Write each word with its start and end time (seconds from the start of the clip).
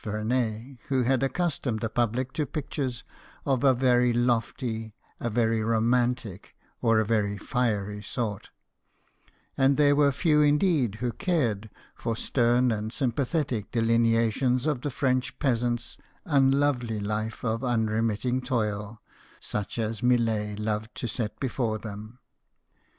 127 0.03 0.17
Vernet, 0.17 0.79
who 0.87 1.03
had 1.07 1.21
accustomed 1.21 1.79
the 1.79 1.87
public 1.87 2.33
to 2.33 2.47
pictures 2.47 3.03
of 3.45 3.63
a 3.63 3.75
very 3.75 4.11
lofty, 4.11 4.95
a 5.19 5.29
very 5.29 5.61
romantic, 5.61 6.55
or 6.81 6.97
a 6.99 7.05
very 7.05 7.37
fiery 7.37 8.01
sort; 8.01 8.49
and 9.55 9.77
there 9.77 9.95
were 9.95 10.11
few 10.11 10.41
indeed 10.41 10.95
who 10.95 11.11
cared 11.11 11.69
for 11.93 12.15
stern 12.15 12.71
and 12.71 12.91
sympathetic 12.91 13.69
delineations 13.69 14.65
of 14.65 14.81
the 14.81 14.89
French 14.89 15.37
peasant's 15.37 15.99
unlovely 16.25 16.99
life 16.99 17.45
of 17.45 17.61
unremit 17.61 18.21
ting 18.21 18.41
toil, 18.41 18.99
such 19.39 19.77
as 19.77 20.01
Millet 20.01 20.57
loved 20.57 20.95
to 20.95 21.07
set 21.07 21.39
before 21.39 21.77
them. 21.77 22.17